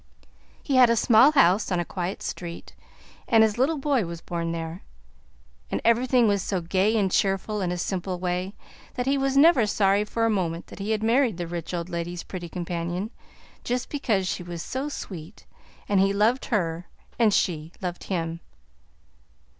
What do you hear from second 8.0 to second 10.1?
way, that he was never sorry